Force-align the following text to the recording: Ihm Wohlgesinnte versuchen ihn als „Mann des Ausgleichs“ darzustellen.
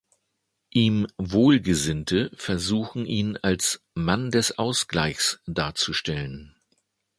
Ihm 0.73 1.05
Wohlgesinnte 1.19 2.31
versuchen 2.33 3.05
ihn 3.05 3.37
als 3.37 3.83
„Mann 3.93 4.31
des 4.31 4.57
Ausgleichs“ 4.57 5.39
darzustellen. 5.45 6.55